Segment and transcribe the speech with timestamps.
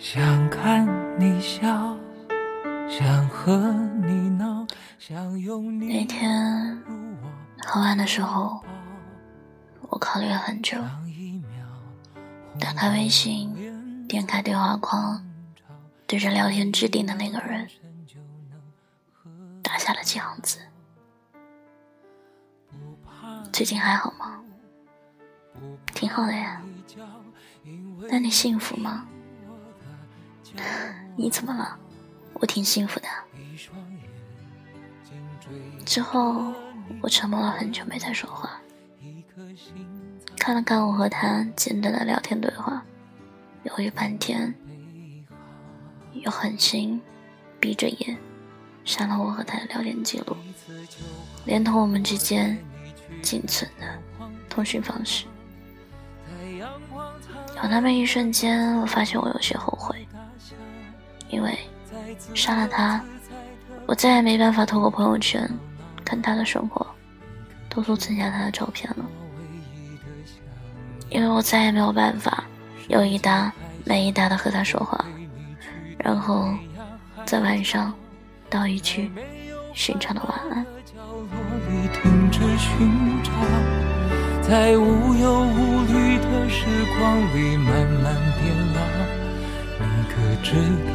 [0.00, 0.88] 想看
[1.20, 1.94] 你笑，
[2.88, 3.54] 想和
[4.02, 4.66] 你闹。
[4.98, 5.88] 想拥你。
[5.88, 6.82] 那天
[7.66, 8.64] 喝完的时候，
[9.90, 10.78] 我考虑了很久，
[12.58, 13.54] 打开微信，
[14.08, 15.22] 点开对话框，
[16.06, 17.68] 对着聊天置顶的那个人
[19.62, 20.60] 打下了几行字。
[23.52, 24.40] 最近还好吗？
[25.94, 26.62] 挺好的呀。
[28.08, 29.06] 那你幸福吗？
[31.16, 31.78] 你怎么了？
[32.34, 33.08] 我挺幸福的。”
[35.84, 36.52] 之后，
[37.02, 38.60] 我沉默了很久，没再说话。
[40.38, 42.82] 看了看我和他简单的聊天对话，
[43.64, 44.54] 犹豫半天，
[46.12, 47.00] 又狠心
[47.58, 48.16] 闭着眼
[48.84, 50.36] 删了我和他的聊天记录，
[51.44, 52.56] 连同我们之间
[53.20, 53.86] 仅存的
[54.48, 55.26] 通讯方式。
[57.62, 59.99] 有那么一瞬间，我发现我有些后悔，
[61.30, 61.58] 因为
[62.34, 63.00] 杀了他，
[63.86, 65.48] 我再也没办法透过朋友圈。
[66.04, 66.84] 看他的生活，
[67.68, 69.04] 偷偷存下他的照片了，
[71.08, 72.42] 因为我再也没有办法
[72.88, 73.52] 有一搭
[73.84, 75.04] 没一搭的和他说话，
[75.98, 76.52] 然后
[77.24, 77.94] 在晚上
[78.48, 79.08] 道一句
[79.72, 80.66] 寻常的晚安。
[84.42, 86.66] 在无忧无虑的时
[86.98, 88.59] 光里慢慢变，
[90.42, 90.94] 知道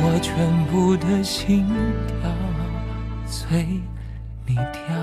[0.00, 0.34] 我全
[0.66, 1.66] 部的心
[2.06, 2.30] 跳
[3.26, 3.80] 随。
[4.46, 4.97] 你跳。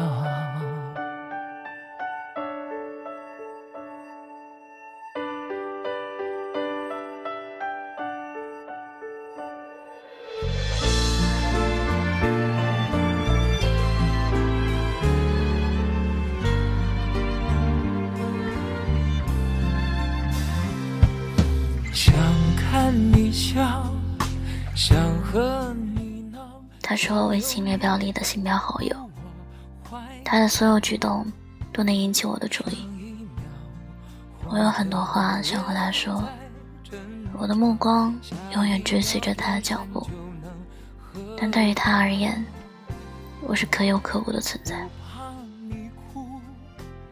[26.96, 28.96] 他是我微信列表里的星标好友。
[30.24, 31.30] 他的所有举动
[31.74, 32.88] 都能引起我的注意，
[34.48, 36.24] 我有很多话想和他说，
[37.38, 38.18] 我的目光
[38.54, 40.08] 永远追随着他的脚步，
[41.38, 42.42] 但对于他而言，
[43.42, 44.88] 我是可有可无的存在。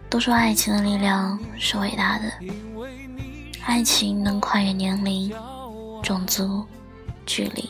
[0.09, 2.31] 都说爱情的力量是伟大的，
[3.65, 5.29] 爱情能跨越年龄、
[6.01, 6.65] 种族、
[7.25, 7.69] 距离，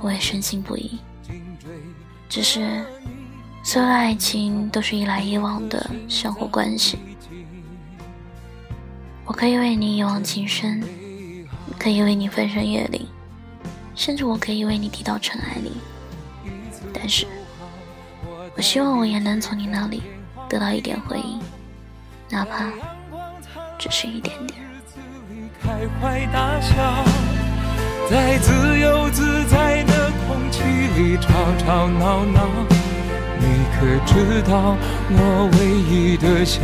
[0.00, 0.98] 我也深信不疑。
[2.32, 2.82] 只是。
[3.64, 6.98] 所有爱情都是一来一往的相互关系。
[9.24, 10.82] 我可以为你一往情深，
[11.78, 13.06] 可以为你翻山越岭，
[13.94, 15.74] 甚至我可以为你低到尘埃里。
[16.92, 17.24] 但是，
[18.56, 20.02] 我希望我也能从你那里
[20.48, 21.38] 得到一点回应，
[22.28, 22.68] 哪怕
[23.78, 24.58] 只是一点点。
[28.10, 29.51] 在自由自在
[31.72, 32.40] 吵闹闹。
[33.40, 34.76] 你可知道
[35.08, 36.60] 我唯一的想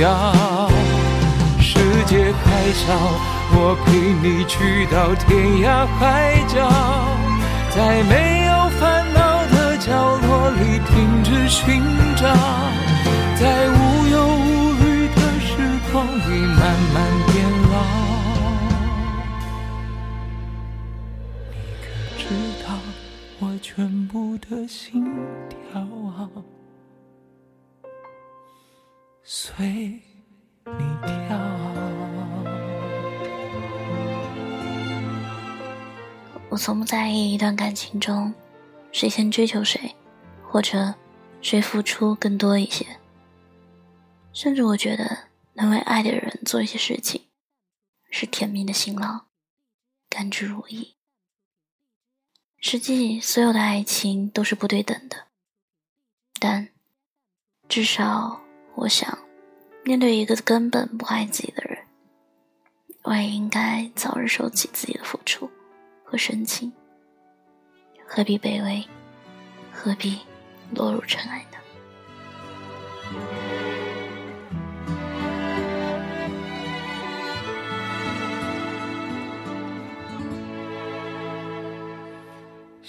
[0.00, 0.68] 要？
[1.60, 2.82] 世界还小，
[3.54, 6.02] 我陪你去到天涯海
[6.48, 6.68] 角，
[7.70, 8.50] 在没有
[8.80, 9.90] 烦恼的角
[10.26, 10.60] 落里
[10.90, 10.90] 停
[11.22, 11.80] 止寻
[12.16, 12.26] 找，
[13.38, 13.78] 在无
[24.72, 26.42] 部的心？
[29.22, 30.72] 随你
[31.02, 31.38] 跳。
[36.48, 38.32] 我从不在意一段感情中
[38.90, 39.94] 谁先追求谁，
[40.46, 40.94] 或者
[41.40, 42.86] 谁付出更多一些。
[44.32, 47.22] 甚至我觉得能为爱的人做一些事情，
[48.10, 49.26] 是甜蜜的辛劳，
[50.08, 50.94] 甘之如饴。
[52.64, 55.26] 实际所有的爱情都是不对等的，
[56.38, 56.68] 但
[57.68, 58.40] 至少。
[58.74, 59.18] 我想，
[59.84, 61.78] 面对一个根本不爱自己的人，
[63.02, 65.50] 我也应该早日收起自己的付出
[66.02, 66.72] 和深情。
[68.06, 68.82] 何必卑微？
[69.70, 70.20] 何必
[70.70, 71.58] 落入尘埃呢？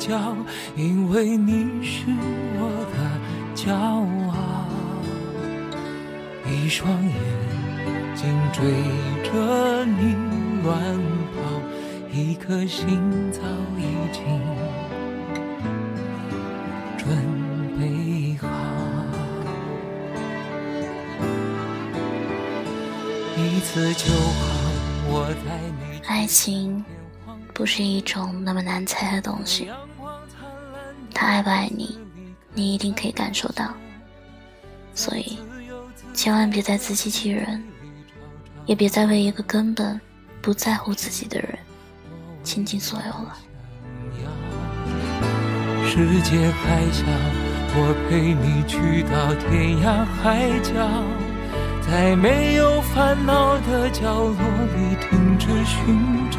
[0.00, 0.34] 你叫，
[0.76, 2.06] 因为你是
[2.56, 2.96] 我的
[3.54, 4.32] 骄傲。
[6.50, 7.14] 一双眼
[8.16, 8.64] 睛追
[9.22, 10.14] 着你
[10.64, 10.72] 乱
[11.34, 11.38] 跑，
[12.10, 13.40] 一颗心早
[13.76, 14.24] 已经
[16.96, 17.06] 准
[17.78, 18.48] 备好。
[23.36, 24.40] 一次就好，
[25.10, 26.00] 我在你。
[26.06, 26.82] 爱情
[27.52, 29.68] 不是一种那么难猜的东西，
[31.20, 31.98] 他爱不爱你，
[32.54, 33.74] 你一定可以感受到。
[34.94, 35.38] 所以，
[36.14, 37.62] 千万别再自欺欺人，
[38.64, 40.00] 也别再为一个根本
[40.40, 41.58] 不在乎自己的人
[42.42, 43.36] 倾尽所有了。
[45.84, 47.04] 世界还小，
[47.74, 50.72] 我陪你去到天涯海角，
[51.86, 54.38] 在没有烦恼的角落
[54.74, 56.38] 里停止寻找，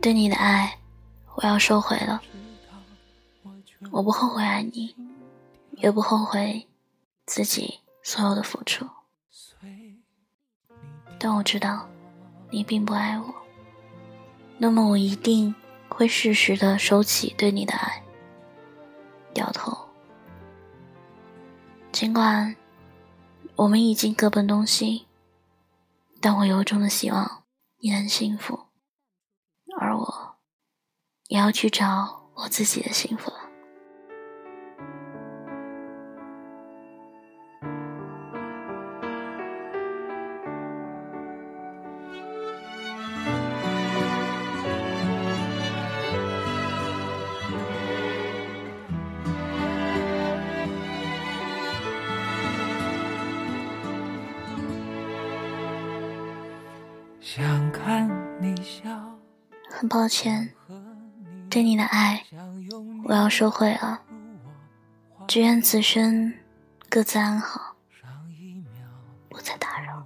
[0.00, 0.78] 对你的爱，
[1.34, 2.22] 我要收回了。
[3.90, 4.94] 我不后悔爱你，
[5.72, 6.66] 也不后悔
[7.26, 8.86] 自己所有的付出。
[11.18, 11.88] 但我知道
[12.50, 13.34] 你并不爱我，
[14.56, 15.52] 那么我一定
[15.88, 18.02] 会适时的收起对你的爱，
[19.34, 19.76] 掉头。
[21.90, 22.54] 尽管
[23.56, 25.06] 我们已经各奔东西，
[26.20, 27.42] 但我由衷的希望
[27.80, 28.67] 你能幸福。
[31.28, 33.36] 也要去找我自己的幸福了。
[57.20, 58.08] 想看
[58.40, 58.88] 你笑。
[59.70, 60.52] 很抱歉，
[61.50, 62.22] 对你的爱，
[63.04, 64.00] 我要收回了。
[65.26, 66.32] 只愿此生
[66.88, 67.74] 各自安好，
[69.28, 70.04] 不再打扰。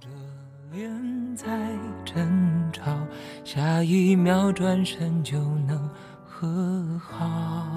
[3.43, 5.77] 下一秒转身就能
[6.25, 7.67] 和好，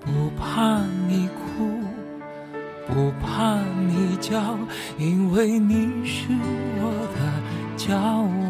[0.00, 1.70] 不怕你哭，
[2.86, 4.58] 不怕你叫，
[4.98, 6.26] 因为你是
[6.80, 7.20] 我的
[7.76, 8.49] 骄傲。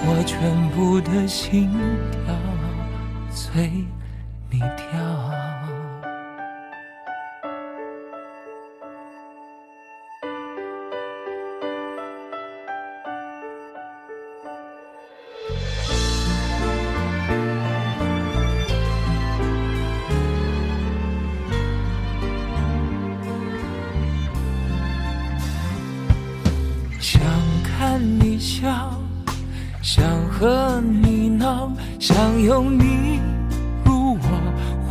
[0.00, 1.70] 我全部的心
[2.24, 2.34] 跳
[3.30, 3.70] 随
[4.50, 5.17] 你跳。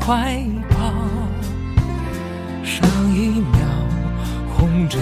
[0.07, 0.93] 怀抱。
[2.63, 3.59] 上一秒
[4.55, 4.97] 红着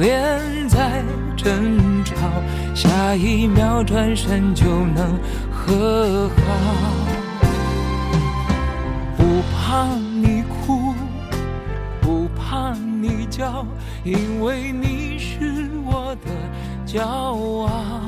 [0.00, 1.02] 脸在
[1.34, 2.14] 争吵，
[2.74, 5.18] 下一秒转身就能
[5.50, 6.42] 和好。
[9.16, 10.92] 不怕你哭，
[12.02, 13.64] 不怕你叫，
[14.04, 16.30] 因为你是我的
[16.86, 18.03] 骄傲。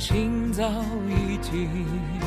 [0.00, 0.64] 心早
[1.10, 2.19] 已经。